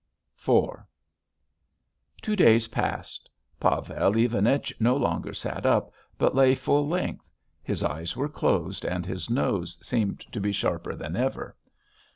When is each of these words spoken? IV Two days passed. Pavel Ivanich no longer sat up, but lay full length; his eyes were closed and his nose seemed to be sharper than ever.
IV 0.35 0.69
Two 2.23 2.35
days 2.35 2.69
passed. 2.69 3.29
Pavel 3.59 4.15
Ivanich 4.17 4.73
no 4.81 4.95
longer 4.97 5.31
sat 5.31 5.63
up, 5.63 5.93
but 6.17 6.33
lay 6.33 6.55
full 6.55 6.87
length; 6.87 7.29
his 7.61 7.83
eyes 7.83 8.15
were 8.17 8.27
closed 8.27 8.83
and 8.83 9.05
his 9.05 9.29
nose 9.29 9.77
seemed 9.83 10.21
to 10.33 10.41
be 10.41 10.51
sharper 10.51 10.95
than 10.95 11.15
ever. 11.15 11.55